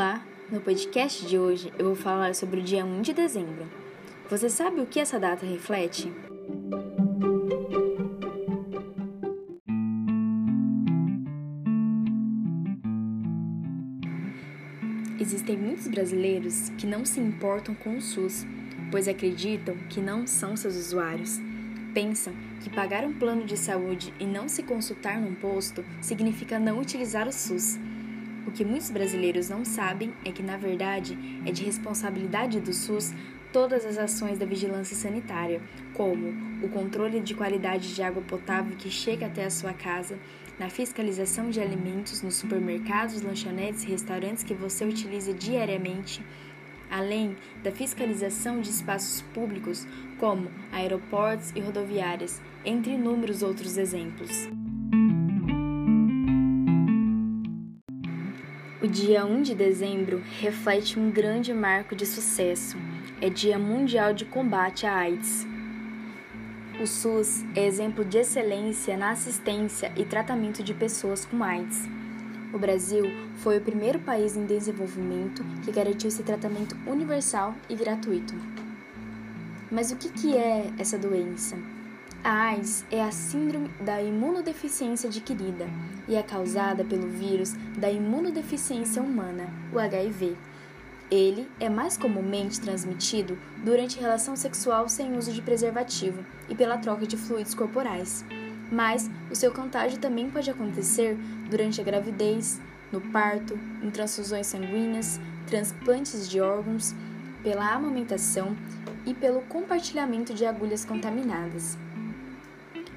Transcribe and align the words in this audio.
Olá! 0.00 0.24
No 0.50 0.62
podcast 0.62 1.26
de 1.26 1.38
hoje 1.38 1.70
eu 1.78 1.84
vou 1.84 1.94
falar 1.94 2.34
sobre 2.34 2.60
o 2.60 2.62
dia 2.62 2.82
1 2.86 3.02
de 3.02 3.12
dezembro. 3.12 3.70
Você 4.30 4.48
sabe 4.48 4.80
o 4.80 4.86
que 4.86 4.98
essa 4.98 5.20
data 5.20 5.44
reflete? 5.44 6.10
Existem 15.20 15.58
muitos 15.58 15.86
brasileiros 15.86 16.70
que 16.78 16.86
não 16.86 17.04
se 17.04 17.20
importam 17.20 17.74
com 17.74 17.98
o 17.98 18.00
SUS, 18.00 18.46
pois 18.90 19.06
acreditam 19.06 19.76
que 19.90 20.00
não 20.00 20.26
são 20.26 20.56
seus 20.56 20.76
usuários. 20.76 21.38
Pensam 21.92 22.32
que 22.62 22.70
pagar 22.70 23.04
um 23.04 23.12
plano 23.12 23.44
de 23.44 23.58
saúde 23.58 24.14
e 24.18 24.24
não 24.24 24.48
se 24.48 24.62
consultar 24.62 25.20
num 25.20 25.34
posto 25.34 25.84
significa 26.00 26.58
não 26.58 26.80
utilizar 26.80 27.28
o 27.28 27.32
SUS. 27.32 27.78
O 28.46 28.50
que 28.50 28.64
muitos 28.64 28.90
brasileiros 28.90 29.48
não 29.48 29.64
sabem 29.64 30.12
é 30.24 30.32
que, 30.32 30.42
na 30.42 30.56
verdade, 30.56 31.16
é 31.44 31.52
de 31.52 31.64
responsabilidade 31.64 32.60
do 32.60 32.72
SUS 32.72 33.12
todas 33.52 33.84
as 33.84 33.98
ações 33.98 34.38
da 34.38 34.46
vigilância 34.46 34.96
sanitária, 34.96 35.60
como 35.94 36.28
o 36.62 36.68
controle 36.68 37.20
de 37.20 37.34
qualidade 37.34 37.94
de 37.94 38.02
água 38.02 38.22
potável 38.22 38.76
que 38.76 38.90
chega 38.90 39.26
até 39.26 39.44
a 39.44 39.50
sua 39.50 39.72
casa, 39.72 40.18
na 40.58 40.68
fiscalização 40.68 41.50
de 41.50 41.60
alimentos 41.60 42.22
nos 42.22 42.34
supermercados, 42.34 43.22
lanchonetes 43.22 43.84
e 43.84 43.88
restaurantes 43.88 44.44
que 44.44 44.54
você 44.54 44.84
utiliza 44.84 45.32
diariamente, 45.32 46.22
além 46.90 47.36
da 47.62 47.72
fiscalização 47.72 48.60
de 48.60 48.68
espaços 48.68 49.22
públicos, 49.32 49.86
como 50.18 50.50
aeroportos 50.70 51.50
e 51.54 51.60
rodoviárias, 51.60 52.42
entre 52.64 52.92
inúmeros 52.92 53.42
outros 53.42 53.78
exemplos. 53.78 54.50
O 58.82 58.88
dia 58.88 59.26
1 59.26 59.42
de 59.42 59.54
dezembro 59.54 60.22
reflete 60.40 60.98
um 60.98 61.10
grande 61.10 61.52
marco 61.52 61.94
de 61.94 62.06
sucesso. 62.06 62.78
É 63.20 63.28
Dia 63.28 63.58
Mundial 63.58 64.14
de 64.14 64.24
Combate 64.24 64.86
à 64.86 64.96
AIDS. 64.96 65.46
O 66.80 66.86
SUS 66.86 67.44
é 67.54 67.66
exemplo 67.66 68.02
de 68.02 68.16
excelência 68.16 68.96
na 68.96 69.10
assistência 69.10 69.92
e 69.98 70.04
tratamento 70.06 70.62
de 70.62 70.72
pessoas 70.72 71.26
com 71.26 71.44
AIDS. 71.44 71.86
O 72.54 72.58
Brasil 72.58 73.04
foi 73.36 73.58
o 73.58 73.60
primeiro 73.60 73.98
país 73.98 74.34
em 74.34 74.46
desenvolvimento 74.46 75.44
que 75.62 75.70
garantiu 75.70 76.08
esse 76.08 76.22
tratamento 76.22 76.74
universal 76.86 77.54
e 77.68 77.74
gratuito. 77.74 78.32
Mas 79.70 79.92
o 79.92 79.96
que 79.96 80.34
é 80.34 80.72
essa 80.78 80.96
doença? 80.96 81.54
A 82.22 82.48
AIDS 82.48 82.84
é 82.90 83.02
a 83.02 83.10
síndrome 83.10 83.68
da 83.80 84.02
imunodeficiência 84.02 85.08
adquirida 85.08 85.66
e 86.06 86.14
é 86.14 86.22
causada 86.22 86.84
pelo 86.84 87.08
vírus 87.08 87.54
da 87.78 87.90
imunodeficiência 87.90 89.00
humana, 89.00 89.48
o 89.72 89.78
HIV. 89.78 90.36
Ele 91.10 91.48
é 91.58 91.70
mais 91.70 91.96
comumente 91.96 92.60
transmitido 92.60 93.38
durante 93.64 93.98
relação 93.98 94.36
sexual 94.36 94.86
sem 94.86 95.16
uso 95.16 95.32
de 95.32 95.40
preservativo 95.40 96.22
e 96.46 96.54
pela 96.54 96.76
troca 96.76 97.06
de 97.06 97.16
fluidos 97.16 97.54
corporais. 97.54 98.22
Mas 98.70 99.10
o 99.30 99.34
seu 99.34 99.50
contágio 99.50 99.98
também 99.98 100.30
pode 100.30 100.50
acontecer 100.50 101.16
durante 101.48 101.80
a 101.80 101.84
gravidez, 101.84 102.60
no 102.92 103.00
parto, 103.00 103.58
em 103.82 103.90
transfusões 103.90 104.46
sanguíneas, 104.46 105.18
transplantes 105.46 106.28
de 106.28 106.38
órgãos, 106.38 106.94
pela 107.42 107.72
amamentação 107.72 108.54
e 109.06 109.14
pelo 109.14 109.40
compartilhamento 109.42 110.34
de 110.34 110.44
agulhas 110.44 110.84
contaminadas. 110.84 111.78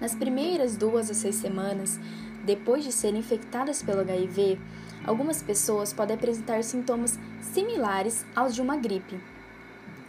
Nas 0.00 0.14
primeiras 0.14 0.76
duas 0.76 1.10
a 1.10 1.14
seis 1.14 1.36
semanas, 1.36 1.98
depois 2.44 2.84
de 2.84 2.92
serem 2.92 3.20
infectadas 3.20 3.82
pelo 3.82 4.00
HIV, 4.00 4.58
algumas 5.04 5.42
pessoas 5.42 5.92
podem 5.92 6.16
apresentar 6.16 6.62
sintomas 6.62 7.18
similares 7.40 8.26
aos 8.34 8.54
de 8.54 8.60
uma 8.60 8.76
gripe, 8.76 9.18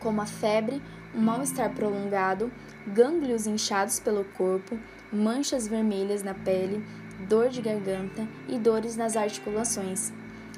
como 0.00 0.20
a 0.20 0.26
febre, 0.26 0.82
um 1.14 1.20
mal-estar 1.20 1.72
prolongado, 1.72 2.50
gânglios 2.86 3.46
inchados 3.46 4.00
pelo 4.00 4.24
corpo, 4.24 4.78
manchas 5.12 5.68
vermelhas 5.68 6.22
na 6.22 6.34
pele, 6.34 6.84
dor 7.28 7.48
de 7.48 7.62
garganta 7.62 8.26
e 8.48 8.58
dores 8.58 8.96
nas 8.96 9.16
articulações. 9.16 10.12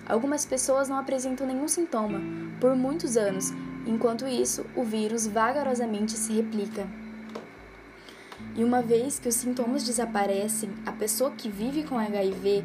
Algumas 0.09 0.47
pessoas 0.47 0.89
não 0.89 0.99
apresentam 0.99 1.47
nenhum 1.47 1.69
sintoma 1.69 2.21
por 2.59 2.75
muitos 2.75 3.17
anos, 3.17 3.53
enquanto 3.87 4.27
isso, 4.27 4.65
o 4.75 4.83
vírus 4.83 5.27
vagarosamente 5.27 6.13
se 6.13 6.33
replica. 6.33 6.89
E 8.59 8.65
uma 8.65 8.83
vez 8.83 9.21
que 9.21 9.29
os 9.29 9.37
sintomas 9.37 9.85
desaparecem, 9.85 10.71
a 10.85 10.91
pessoa 10.91 11.31
que 11.31 11.49
vive 11.49 11.85
com 11.85 11.97
HIV 11.97 12.65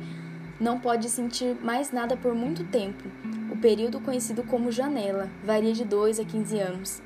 não 0.60 0.80
pode 0.80 1.08
sentir 1.08 1.56
mais 1.62 1.92
nada 1.92 2.18
por 2.18 2.34
muito 2.34 2.64
tempo. 2.64 3.04
O 3.52 3.58
período 3.58 4.00
conhecido 4.00 4.42
como 4.42 4.72
janela 4.72 5.30
varia 5.46 5.72
de 5.72 5.86
2 5.86 6.20
a 6.20 6.26
15 6.26 6.60
anos. 6.60 7.02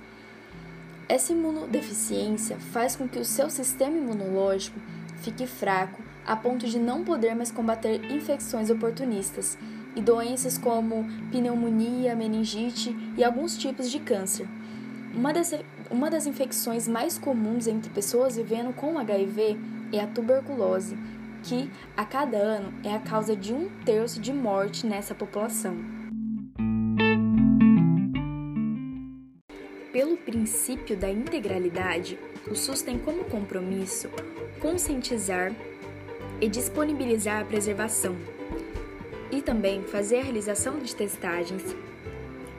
Essa 1.09 1.33
imunodeficiência 1.33 2.57
faz 2.71 2.95
com 2.95 3.09
que 3.09 3.19
o 3.19 3.25
seu 3.25 3.49
sistema 3.49 3.97
imunológico 3.97 4.79
fique 5.17 5.45
fraco 5.45 6.01
a 6.25 6.37
ponto 6.37 6.65
de 6.65 6.79
não 6.79 7.03
poder 7.03 7.35
mais 7.35 7.51
combater 7.51 8.09
infecções 8.09 8.69
oportunistas 8.69 9.57
e 9.97 10.01
doenças 10.01 10.57
como 10.57 11.05
pneumonia, 11.29 12.15
meningite 12.15 12.95
e 13.17 13.23
alguns 13.23 13.57
tipos 13.57 13.91
de 13.91 13.99
câncer. 13.99 14.47
Uma 15.13 15.33
uma 15.89 16.09
das 16.09 16.25
infecções 16.25 16.87
mais 16.87 17.17
comuns 17.17 17.67
entre 17.67 17.89
pessoas 17.89 18.35
vivendo 18.35 18.73
com 18.73 18.97
HIV 18.97 19.57
é 19.93 19.99
a 19.99 20.07
tuberculose, 20.07 20.97
que 21.43 21.69
a 21.95 22.05
cada 22.05 22.37
ano 22.37 22.73
é 22.83 22.93
a 22.93 22.99
causa 22.99 23.35
de 23.35 23.53
um 23.53 23.69
terço 23.85 24.19
de 24.19 24.33
morte 24.33 24.85
nessa 24.85 25.15
população. 25.15 25.77
Pelo 29.91 30.17
princípio 30.17 30.95
da 30.95 31.09
integralidade, 31.09 32.19
o 32.49 32.55
SUS 32.55 32.81
tem 32.81 32.99
como 32.99 33.23
compromisso 33.25 34.09
conscientizar 34.59 35.53
e 36.39 36.47
disponibilizar 36.47 37.41
a 37.41 37.45
preservação, 37.45 38.15
e 39.31 39.41
também 39.41 39.83
fazer 39.83 40.19
a 40.19 40.23
realização 40.23 40.79
de 40.79 40.95
testagens 40.95 41.75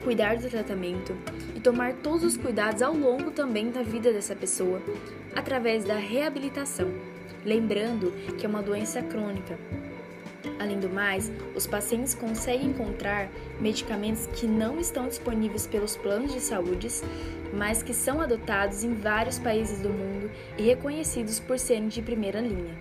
cuidar 0.03 0.37
do 0.37 0.49
tratamento 0.49 1.15
e 1.55 1.59
tomar 1.59 1.93
todos 1.93 2.23
os 2.23 2.37
cuidados 2.37 2.81
ao 2.81 2.93
longo 2.93 3.31
também 3.31 3.71
da 3.71 3.83
vida 3.83 4.11
dessa 4.11 4.35
pessoa, 4.35 4.81
através 5.35 5.83
da 5.83 5.95
reabilitação, 5.95 6.89
lembrando 7.45 8.11
que 8.37 8.45
é 8.45 8.49
uma 8.49 8.61
doença 8.61 9.01
crônica. 9.01 9.57
Além 10.57 10.79
do 10.79 10.89
mais, 10.89 11.31
os 11.55 11.65
pacientes 11.65 12.13
conseguem 12.13 12.67
encontrar 12.67 13.29
medicamentos 13.59 14.27
que 14.27 14.45
não 14.45 14.79
estão 14.79 15.07
disponíveis 15.07 15.65
pelos 15.67 15.95
planos 15.95 16.33
de 16.33 16.41
saúde, 16.41 16.87
mas 17.53 17.81
que 17.81 17.93
são 17.93 18.21
adotados 18.21 18.83
em 18.83 18.93
vários 18.93 19.39
países 19.39 19.79
do 19.79 19.89
mundo 19.89 20.29
e 20.57 20.63
reconhecidos 20.63 21.39
por 21.39 21.57
serem 21.57 21.87
de 21.87 22.01
primeira 22.01 22.41
linha. 22.41 22.75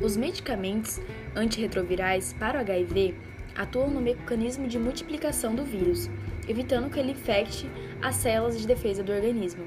Os 0.00 0.16
medicamentos 0.16 1.00
antirretrovirais 1.34 2.34
para 2.38 2.58
o 2.58 2.60
HIV 2.60 3.14
atuam 3.54 3.90
no 3.90 4.00
mecanismo 4.00 4.66
de 4.66 4.78
multiplicação 4.78 5.54
do 5.54 5.64
vírus, 5.64 6.10
evitando 6.48 6.90
que 6.90 6.98
ele 6.98 7.12
infecte 7.12 7.70
as 8.02 8.16
células 8.16 8.58
de 8.58 8.66
defesa 8.66 9.02
do 9.02 9.12
organismo. 9.12 9.64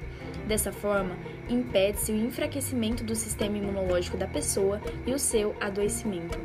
Dessa 0.48 0.72
forma, 0.72 1.16
impede-se 1.50 2.12
o 2.12 2.16
enfraquecimento 2.16 3.04
do 3.04 3.16
sistema 3.16 3.58
imunológico 3.58 4.18
da 4.18 4.28
pessoa 4.28 4.82
e 5.06 5.14
o 5.14 5.20
seu 5.20 5.56
adoecimento. 5.62 6.38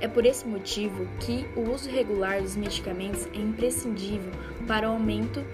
É 0.00 0.08
por 0.08 0.26
esse 0.26 0.46
motivo 0.46 1.06
que 1.20 1.46
o 1.54 1.70
uso 1.70 1.90
regular 1.90 2.42
dos 2.42 2.56
medicamentos 2.56 3.26
é 3.34 3.38
imprescindível 3.38 4.32
para 4.66 4.88
o 4.88 4.92
aumento 4.92 5.44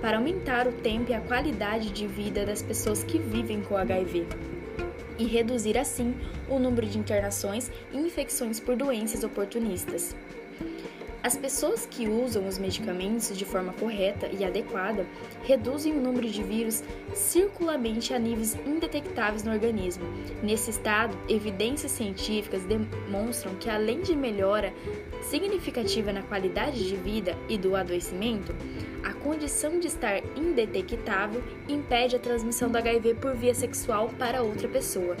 para 0.00 0.16
aumentar 0.16 0.66
o 0.66 0.72
tempo 0.72 1.10
e 1.10 1.14
a 1.14 1.20
qualidade 1.20 1.90
de 1.90 2.06
vida 2.06 2.46
das 2.46 2.62
pessoas 2.62 3.04
que 3.04 3.18
vivem 3.18 3.60
com 3.60 3.76
HIV 3.76 4.26
e 5.18 5.26
reduzir 5.26 5.76
assim 5.76 6.14
o 6.48 6.58
número 6.58 6.86
de 6.86 6.98
internações 6.98 7.70
e 7.92 7.98
infecções 7.98 8.58
por 8.58 8.74
doenças 8.74 9.22
oportunistas. 9.22 10.16
As 11.22 11.36
pessoas 11.36 11.84
que 11.84 12.08
usam 12.08 12.48
os 12.48 12.58
medicamentos 12.58 13.36
de 13.36 13.44
forma 13.44 13.74
correta 13.74 14.26
e 14.32 14.42
adequada 14.42 15.06
reduzem 15.42 15.92
o 15.92 16.00
número 16.00 16.26
de 16.30 16.42
vírus 16.42 16.82
circularmente 17.14 18.14
a 18.14 18.18
níveis 18.18 18.56
indetectáveis 18.66 19.44
no 19.44 19.52
organismo. 19.52 20.04
Nesse 20.42 20.70
estado, 20.70 21.14
evidências 21.28 21.92
científicas 21.92 22.62
demonstram 22.64 23.54
que, 23.56 23.68
além 23.68 24.00
de 24.00 24.16
melhora 24.16 24.72
significativa 25.20 26.10
na 26.10 26.22
qualidade 26.22 26.88
de 26.88 26.96
vida 26.96 27.36
e 27.50 27.58
do 27.58 27.76
adoecimento, 27.76 28.54
a 29.04 29.12
condição 29.12 29.78
de 29.78 29.88
estar 29.88 30.22
indetectável 30.34 31.42
impede 31.68 32.16
a 32.16 32.18
transmissão 32.18 32.70
do 32.70 32.78
HIV 32.78 33.16
por 33.16 33.34
via 33.34 33.54
sexual 33.54 34.08
para 34.18 34.42
outra 34.42 34.68
pessoa. 34.68 35.16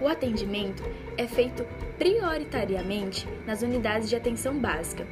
O 0.00 0.06
atendimento 0.06 0.82
é 1.16 1.26
feito 1.26 1.66
prioritariamente 1.98 3.26
nas 3.46 3.62
unidades 3.62 4.08
de 4.08 4.14
atenção 4.14 4.56
básica. 4.56 5.06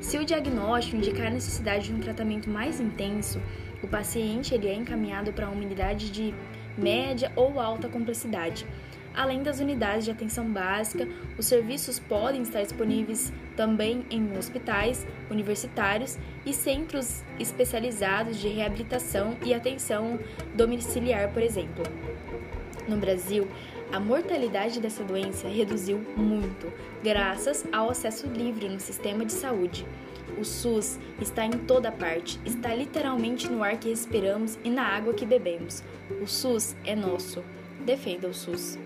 Se 0.00 0.18
o 0.18 0.24
diagnóstico 0.24 0.96
indicar 0.96 1.28
a 1.28 1.30
necessidade 1.30 1.86
de 1.86 1.94
um 1.94 2.00
tratamento 2.00 2.50
mais 2.50 2.80
intenso, 2.80 3.40
o 3.82 3.86
paciente 3.86 4.52
ele 4.52 4.68
é 4.68 4.74
encaminhado 4.74 5.32
para 5.32 5.48
uma 5.48 5.56
unidade 5.56 6.10
de 6.10 6.34
média 6.76 7.30
ou 7.36 7.60
alta 7.60 7.88
complexidade. 7.88 8.66
Além 9.14 9.44
das 9.44 9.60
unidades 9.60 10.04
de 10.04 10.10
atenção 10.10 10.50
básica, 10.50 11.08
os 11.38 11.46
serviços 11.46 12.00
podem 12.00 12.42
estar 12.42 12.62
disponíveis 12.62 13.32
também 13.56 14.04
em 14.10 14.36
hospitais, 14.36 15.06
universitários 15.30 16.18
e 16.44 16.52
centros 16.52 17.22
especializados 17.38 18.38
de 18.38 18.48
reabilitação 18.48 19.36
e 19.44 19.54
atenção 19.54 20.18
domiciliar, 20.56 21.30
por 21.32 21.42
exemplo. 21.42 21.84
No 22.88 22.96
Brasil, 22.96 23.48
a 23.94 24.00
mortalidade 24.00 24.80
dessa 24.80 25.04
doença 25.04 25.46
reduziu 25.46 26.00
muito, 26.16 26.72
graças 27.00 27.64
ao 27.70 27.88
acesso 27.90 28.26
livre 28.26 28.68
no 28.68 28.80
sistema 28.80 29.24
de 29.24 29.32
saúde. 29.32 29.86
O 30.36 30.44
SUS 30.44 30.98
está 31.20 31.46
em 31.46 31.52
toda 31.52 31.92
parte, 31.92 32.40
está 32.44 32.74
literalmente 32.74 33.48
no 33.48 33.62
ar 33.62 33.78
que 33.78 33.90
respiramos 33.90 34.58
e 34.64 34.68
na 34.68 34.82
água 34.82 35.14
que 35.14 35.24
bebemos. 35.24 35.84
O 36.20 36.26
SUS 36.26 36.74
é 36.84 36.96
nosso. 36.96 37.44
Defenda 37.86 38.26
o 38.26 38.34
SUS. 38.34 38.76